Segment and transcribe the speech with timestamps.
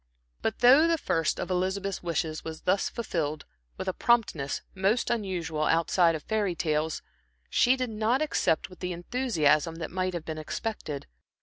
[0.41, 3.45] But though the first of Elizabeth's wishes was thus fulfilled
[3.77, 7.03] with a promptness most unusual outside of fairy tales,
[7.51, 11.05] she did not accept with the enthusiasm that might have been expected.